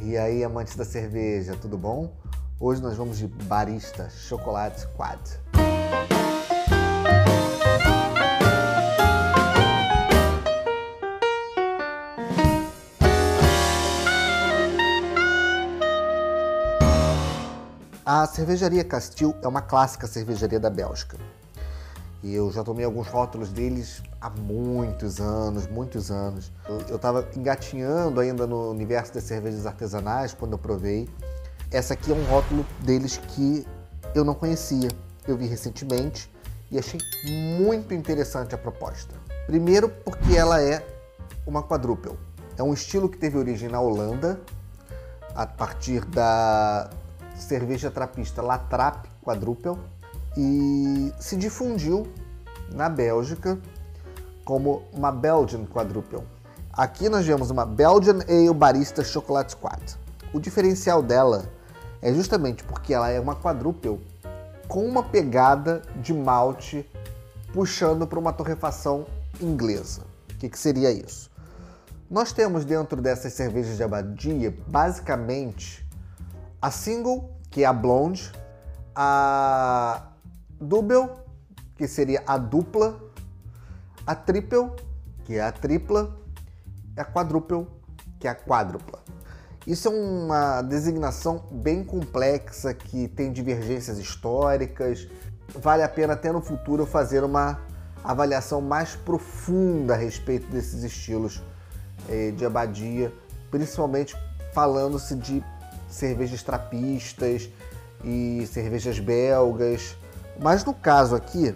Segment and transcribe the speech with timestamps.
[0.00, 2.16] E aí, amantes da cerveja, tudo bom?
[2.60, 5.18] Hoje nós vamos de Barista Chocolate Quad.
[18.06, 21.18] A cervejaria Castil é uma clássica cervejaria da Bélgica.
[22.22, 26.50] E eu já tomei alguns rótulos deles há muitos anos, muitos anos.
[26.88, 31.08] Eu estava engatinhando ainda no universo das cervejas artesanais quando eu provei.
[31.70, 33.64] Essa aqui é um rótulo deles que
[34.14, 34.88] eu não conhecia.
[35.28, 36.28] Eu vi recentemente
[36.70, 37.00] e achei
[37.58, 39.14] muito interessante a proposta.
[39.46, 40.84] Primeiro porque ela é
[41.46, 42.18] uma quadruple.
[42.56, 44.40] É um estilo que teve origem na Holanda,
[45.34, 46.90] a partir da
[47.36, 49.78] cerveja trapista Latrap Quadruple
[50.40, 52.06] e se difundiu
[52.72, 53.58] na Bélgica
[54.44, 56.22] como uma Belgian Quadruple.
[56.72, 59.98] Aqui nós vemos uma Belgian Ale Barista Chocolate Squad.
[60.32, 61.50] O diferencial dela
[62.00, 64.00] é justamente porque ela é uma quadruple
[64.68, 66.88] com uma pegada de malte
[67.52, 69.06] puxando para uma torrefação
[69.40, 70.02] inglesa.
[70.32, 71.28] O que, que seria isso?
[72.08, 75.84] Nós temos dentro dessas cervejas de abadia basicamente
[76.62, 78.30] a single, que é a blonde,
[78.94, 80.08] a
[80.60, 81.10] double,
[81.76, 83.00] que seria a dupla,
[84.06, 84.70] a triple,
[85.24, 86.16] que é a tripla,
[86.96, 87.66] a quadruple,
[88.18, 89.00] que é a quádrupla.
[89.66, 95.06] Isso é uma designação bem complexa que tem divergências históricas.
[95.54, 97.60] Vale a pena até no futuro fazer uma
[98.02, 101.42] avaliação mais profunda a respeito desses estilos
[102.08, 103.12] eh, de abadia,
[103.50, 104.16] principalmente
[104.54, 105.44] falando-se de
[105.88, 107.50] cervejas trapistas
[108.02, 109.96] e cervejas belgas.
[110.40, 111.54] Mas no caso aqui,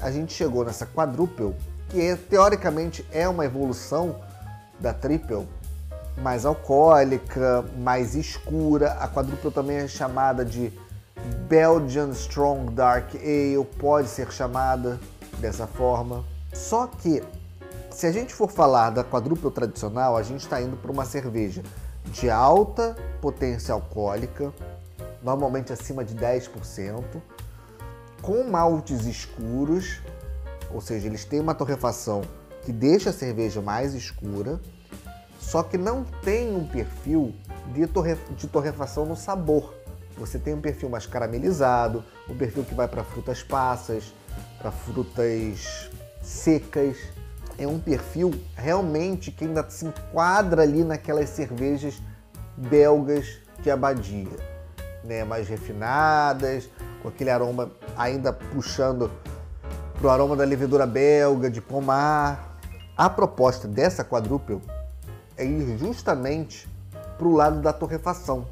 [0.00, 1.54] a gente chegou nessa quadruple,
[1.90, 4.16] que é, teoricamente é uma evolução
[4.80, 5.46] da triple,
[6.18, 8.92] mais alcoólica, mais escura.
[8.94, 10.72] A quadruple também é chamada de
[11.48, 14.98] Belgian Strong Dark Ale, pode ser chamada
[15.38, 16.24] dessa forma.
[16.52, 17.22] Só que,
[17.90, 21.62] se a gente for falar da quadruple tradicional, a gente está indo para uma cerveja
[22.06, 24.52] de alta potência alcoólica,
[25.22, 27.02] normalmente acima de 10%,
[28.24, 30.00] com maltes escuros,
[30.72, 32.22] ou seja, eles têm uma torrefação
[32.64, 34.58] que deixa a cerveja mais escura,
[35.38, 37.34] só que não tem um perfil
[37.74, 39.74] de, torre, de torrefação no sabor.
[40.16, 44.14] Você tem um perfil mais caramelizado, um perfil que vai para frutas passas,
[44.58, 45.90] para frutas
[46.22, 46.96] secas,
[47.58, 52.00] é um perfil realmente que ainda se enquadra ali naquelas cervejas
[52.56, 54.36] belgas de abadia,
[55.04, 55.24] né?
[55.24, 56.70] mais refinadas,
[57.04, 59.12] com aquele aroma ainda puxando
[59.92, 62.58] para o aroma da levedura belga, de pomar.
[62.96, 64.58] A proposta dessa quadruple
[65.36, 66.66] é ir justamente
[67.18, 68.46] para o lado da torrefação,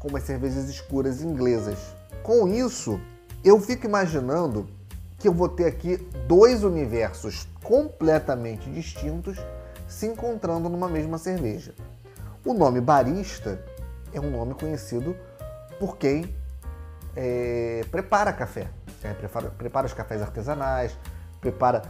[0.00, 1.78] como as cervejas escuras inglesas.
[2.22, 2.98] Com isso,
[3.44, 4.66] eu fico imaginando
[5.18, 9.36] que eu vou ter aqui dois universos completamente distintos
[9.86, 11.74] se encontrando numa mesma cerveja.
[12.42, 13.62] O nome barista
[14.14, 15.14] é um nome conhecido
[15.78, 16.37] por quem
[17.20, 18.68] é, prepara café.
[19.02, 20.96] É, prepara, prepara os cafés artesanais,
[21.40, 21.82] prepara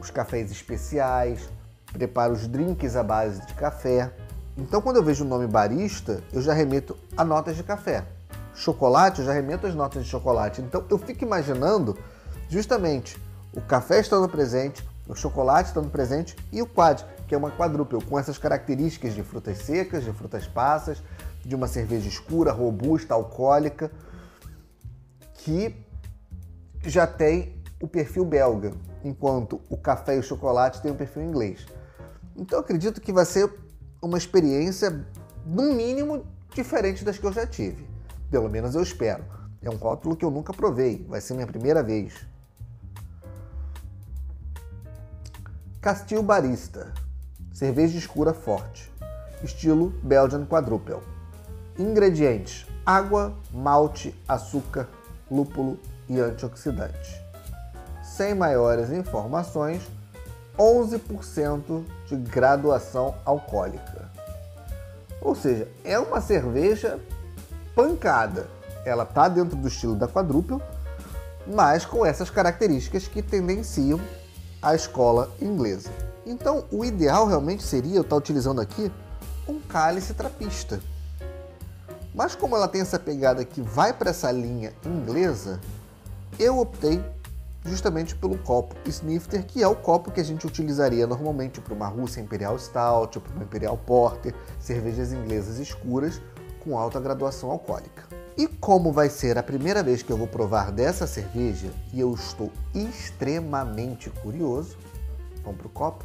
[0.00, 1.50] os cafés especiais,
[1.92, 4.10] prepara os drinks à base de café.
[4.56, 8.04] Então, quando eu vejo o nome barista, eu já remeto a notas de café.
[8.54, 10.62] Chocolate, eu já remeto as notas de chocolate.
[10.62, 11.98] Então, eu fico imaginando
[12.48, 13.20] justamente
[13.52, 18.02] o café estando presente, o chocolate estando presente e o quad, que é uma quadruple,
[18.04, 21.02] com essas características de frutas secas, de frutas passas,
[21.44, 23.90] de uma cerveja escura, robusta, alcoólica,
[25.44, 25.74] que
[26.84, 31.66] já tem o perfil belga, enquanto o café e o chocolate têm o perfil inglês.
[32.36, 33.52] Então acredito que vai ser
[34.02, 35.04] uma experiência,
[35.46, 36.24] no mínimo,
[36.54, 37.86] diferente das que eu já tive.
[38.30, 39.24] Pelo menos eu espero.
[39.62, 42.14] É um rótulo que eu nunca provei, vai ser minha primeira vez.
[45.80, 46.92] Castil Barista,
[47.52, 48.90] cerveja escura forte,
[49.42, 51.00] estilo Belgian Quadruple.
[51.78, 54.88] Ingredientes: água, malte, açúcar,
[55.30, 55.78] lúpulo
[56.08, 57.20] e antioxidante.
[58.02, 59.82] Sem maiores informações,
[60.58, 64.10] 11% de graduação alcoólica.
[65.22, 66.98] Ou seja, é uma cerveja
[67.74, 68.48] pancada.
[68.84, 70.60] Ela está dentro do estilo da quadruple,
[71.46, 74.00] mas com essas características que tendenciam
[74.60, 75.90] a escola inglesa.
[76.26, 78.90] Então, o ideal realmente seria eu estar utilizando aqui
[79.48, 80.80] um cálice trapista.
[82.14, 85.60] Mas como ela tem essa pegada que vai para essa linha inglesa,
[86.38, 87.02] eu optei
[87.64, 91.86] justamente pelo copo snifter, que é o copo que a gente utilizaria normalmente para uma
[91.86, 96.20] Rússia Imperial Stout, para uma Imperial Porter, cervejas inglesas escuras,
[96.60, 98.04] com alta graduação alcoólica.
[98.36, 102.14] E como vai ser a primeira vez que eu vou provar dessa cerveja e eu
[102.14, 104.76] estou extremamente curioso,
[105.44, 106.04] vamos para o copo?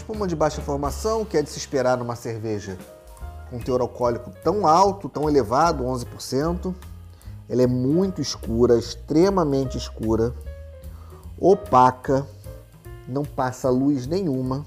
[0.00, 2.78] Espuma de baixa formação, que é de se esperar numa cerveja
[3.50, 6.74] com teor alcoólico tão alto, tão elevado, 11%.
[7.46, 10.34] Ela é muito escura, extremamente escura,
[11.38, 12.26] opaca,
[13.06, 14.64] não passa luz nenhuma.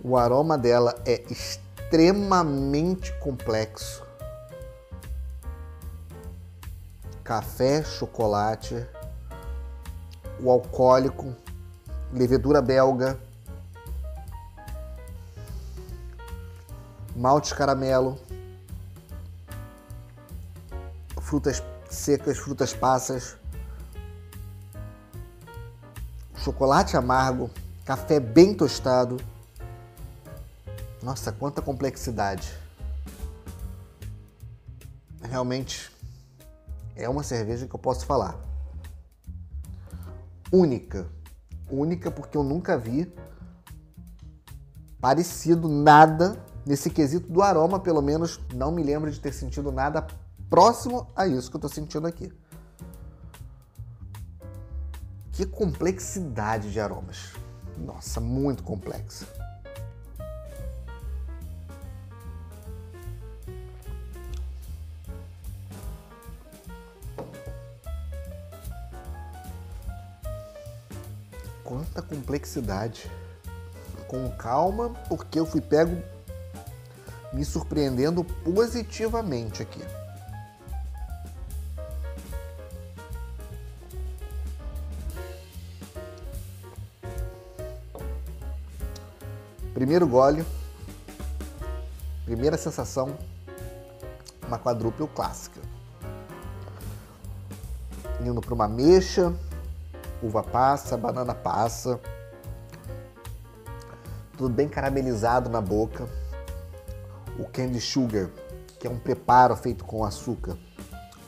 [0.00, 4.05] O aroma dela é extremamente complexo.
[7.26, 8.86] Café, chocolate,
[10.40, 11.34] o alcoólico
[12.12, 13.18] levedura belga,
[17.16, 18.16] malte caramelo,
[21.20, 23.36] frutas secas, frutas passas,
[26.36, 27.50] chocolate amargo,
[27.84, 29.16] café bem tostado.
[31.02, 32.56] Nossa, quanta complexidade.
[35.20, 35.95] Realmente
[36.96, 38.40] é uma cerveja que eu posso falar.
[40.50, 41.06] Única
[41.70, 43.12] única porque eu nunca vi
[45.00, 50.06] parecido nada nesse quesito do aroma, pelo menos não me lembro de ter sentido nada
[50.48, 52.32] próximo a isso que eu estou sentindo aqui.
[55.32, 57.32] Que complexidade de aromas.
[57.76, 59.26] Nossa, muito complexa.
[71.66, 73.10] Quanta complexidade.
[74.06, 76.00] Com calma, porque eu fui pego
[77.32, 79.82] me surpreendendo positivamente aqui.
[89.74, 90.46] Primeiro gole,
[92.24, 93.18] primeira sensação,
[94.46, 95.60] uma quadrúpel clássica.
[98.24, 99.34] Indo para uma mexa,
[100.22, 102.00] uva passa, banana passa.
[104.36, 106.06] Tudo bem caramelizado na boca.
[107.38, 108.28] O candy sugar,
[108.78, 110.56] que é um preparo feito com açúcar,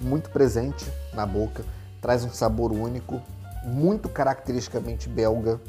[0.00, 1.64] muito presente na boca,
[2.00, 3.20] traz um sabor único,
[3.64, 5.60] muito caracteristicamente belga.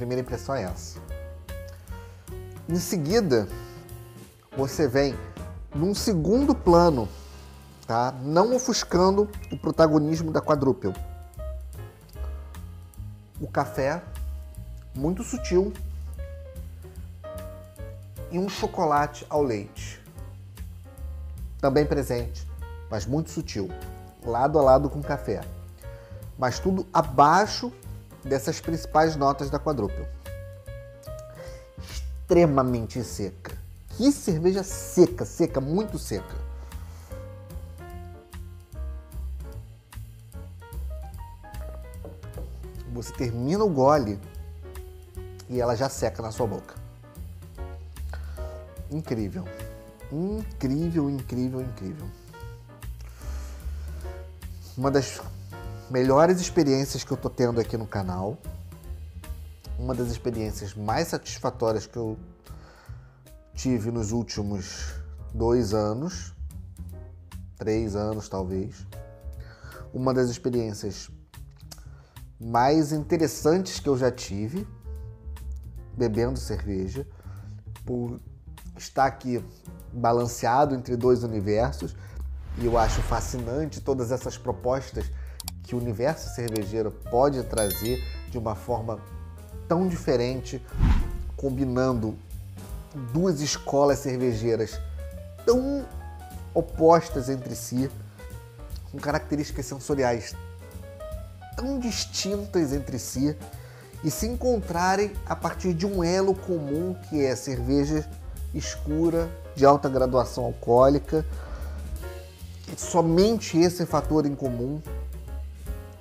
[0.00, 0.98] Primeira impressão é essa.
[2.66, 3.46] Em seguida,
[4.56, 5.14] você vem
[5.74, 7.06] num segundo plano,
[7.86, 8.14] tá?
[8.22, 10.94] Não ofuscando o protagonismo da quadrúpel.
[13.38, 14.02] O café,
[14.94, 15.70] muito sutil,
[18.30, 20.02] e um chocolate ao leite,
[21.60, 22.48] também presente,
[22.90, 23.68] mas muito sutil,
[24.24, 25.42] lado a lado com o café.
[26.38, 27.70] Mas tudo abaixo
[28.24, 30.06] dessas principais notas da quadrúpel.
[31.78, 33.56] Extremamente seca.
[33.96, 36.36] Que cerveja seca, seca, muito seca.
[42.92, 44.18] Você termina o gole
[45.48, 46.74] e ela já seca na sua boca.
[48.90, 49.44] Incrível.
[50.12, 52.06] Incrível, incrível, incrível.
[54.76, 55.20] Uma das
[55.90, 58.38] melhores experiências que eu tô tendo aqui no canal.
[59.78, 62.16] Uma das experiências mais satisfatórias que eu
[63.54, 64.94] tive nos últimos
[65.34, 66.32] dois anos,
[67.58, 68.86] três anos talvez.
[69.92, 71.10] Uma das experiências
[72.40, 74.66] mais interessantes que eu já tive
[75.96, 77.06] bebendo cerveja,
[77.84, 78.20] por
[78.76, 79.44] estar aqui
[79.92, 81.94] balanceado entre dois universos.
[82.58, 85.04] E eu acho fascinante todas essas propostas
[85.70, 88.98] que o universo cervejeiro pode trazer de uma forma
[89.68, 90.60] tão diferente,
[91.36, 92.18] combinando
[93.12, 94.80] duas escolas cervejeiras
[95.46, 95.86] tão
[96.52, 97.88] opostas entre si,
[98.90, 100.34] com características sensoriais
[101.54, 103.36] tão distintas entre si
[104.02, 108.04] e se encontrarem a partir de um elo comum que é cerveja
[108.52, 111.24] escura de alta graduação alcoólica.
[112.76, 114.82] Somente esse fator em comum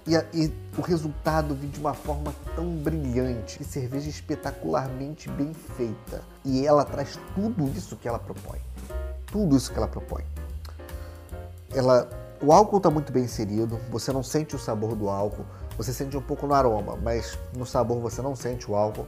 [0.10, 5.54] E, a, e, o resultado vem de uma forma tão brilhante, que cerveja espetacularmente bem
[5.54, 6.24] feita.
[6.44, 8.60] E ela traz tudo isso que ela propõe.
[9.28, 10.24] Tudo isso que ela propõe.
[11.72, 12.10] Ela,
[12.42, 15.46] o álcool está muito bem inserido, você não sente o sabor do álcool,
[15.78, 19.06] você sente um pouco no aroma, mas no sabor você não sente o álcool,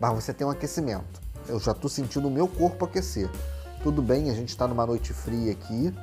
[0.00, 1.20] mas você tem um aquecimento.
[1.46, 3.28] Eu já estou sentindo o meu corpo aquecer.
[3.82, 5.94] Tudo bem, a gente está numa noite fria aqui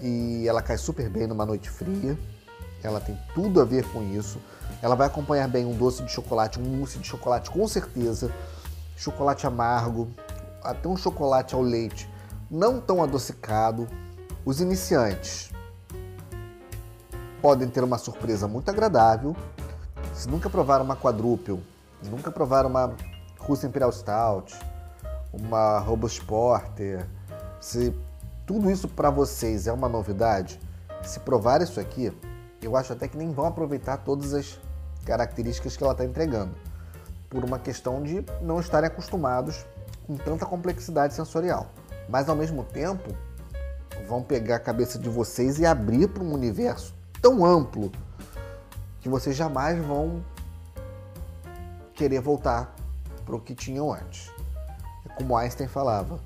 [0.00, 2.18] e ela cai super bem numa noite fria
[2.82, 4.38] ela tem tudo a ver com isso.
[4.82, 8.32] Ela vai acompanhar bem um doce de chocolate, um mousse de chocolate com certeza,
[8.96, 10.08] chocolate amargo,
[10.62, 12.08] até um chocolate ao leite
[12.50, 13.86] não tão adocicado.
[14.44, 15.50] Os iniciantes
[17.40, 19.36] podem ter uma surpresa muito agradável.
[20.14, 21.62] Se nunca provaram uma quadruple,
[22.02, 22.94] nunca provaram uma
[23.38, 24.54] Russa Imperial Stout,
[25.32, 27.06] uma Robust Porter,
[27.60, 27.94] se
[28.46, 30.60] tudo isso para vocês é uma novidade,
[31.02, 32.12] se provar isso aqui,
[32.62, 34.58] eu acho até que nem vão aproveitar todas as
[35.04, 36.54] características que ela está entregando,
[37.28, 39.64] por uma questão de não estarem acostumados
[40.06, 41.70] com tanta complexidade sensorial.
[42.08, 43.14] Mas ao mesmo tempo,
[44.06, 47.92] vão pegar a cabeça de vocês e abrir para um universo tão amplo
[49.00, 50.24] que vocês jamais vão
[51.94, 52.74] querer voltar
[53.24, 54.30] para o que tinham antes.
[55.06, 56.18] É como Einstein falava,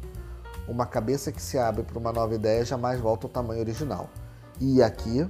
[0.67, 4.09] uma cabeça que se abre para uma nova ideia jamais volta ao tamanho original.
[4.61, 5.29] E aqui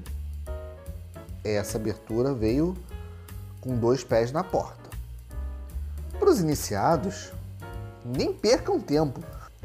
[1.45, 2.75] essa abertura veio
[3.61, 4.91] com dois pés na porta.
[6.19, 7.33] Para os iniciados,
[8.05, 9.21] nem percam tempo.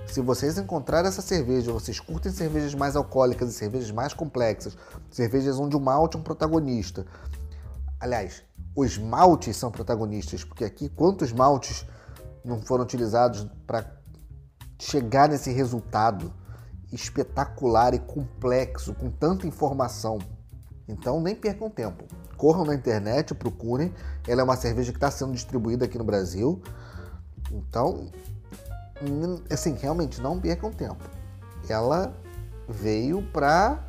[0.07, 4.75] Se vocês encontrarem essa cerveja, vocês curtem cervejas mais alcoólicas e cervejas mais complexas,
[5.11, 7.05] cervejas onde o malte é um protagonista.
[7.99, 8.43] Aliás,
[8.75, 11.85] os maltes são protagonistas, porque aqui quantos maltes
[12.43, 13.99] não foram utilizados para
[14.79, 16.33] chegar nesse resultado
[16.91, 20.17] espetacular e complexo, com tanta informação.
[20.89, 22.03] Então nem percam tempo.
[22.35, 23.93] Corram na internet, procurem.
[24.27, 26.61] Ela é uma cerveja que está sendo distribuída aqui no Brasil.
[27.51, 28.07] Então,
[29.51, 31.03] assim, realmente não percam tempo.
[31.69, 32.11] Ela
[32.67, 33.79] veio para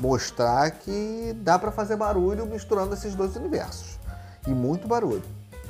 [0.00, 3.98] mostrar que dá para fazer barulho misturando esses dois universos.
[4.46, 5.22] E muito barulho.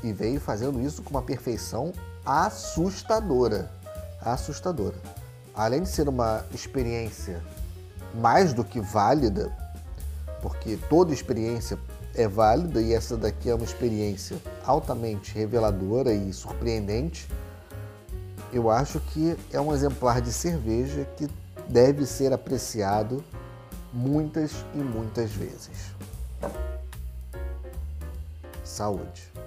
[0.02, 1.92] E veio fazendo isso com uma perfeição
[2.24, 3.70] assustadora.
[4.22, 4.96] Assustadora.
[5.54, 7.42] Além de ser uma experiência
[8.14, 9.52] mais do que válida,
[10.42, 11.78] porque toda experiência
[12.14, 17.28] é válida e essa daqui é uma experiência altamente reveladora e surpreendente.
[18.52, 21.28] Eu acho que é um exemplar de cerveja que
[21.68, 23.22] deve ser apreciado
[23.92, 25.92] muitas e muitas vezes.
[28.64, 29.37] Saúde!